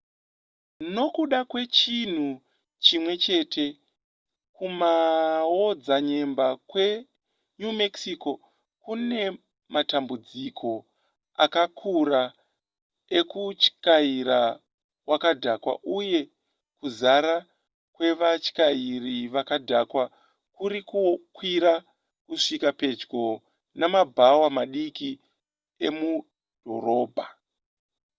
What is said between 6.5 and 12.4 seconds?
kwe new mexico kune matambudziko akakura